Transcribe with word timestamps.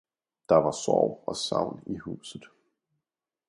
Der 0.49 0.55
var 0.55 0.71
sorg 0.71 1.23
og 1.27 1.35
savn 1.35 1.83
i 1.85 1.97
huset. 1.97 2.43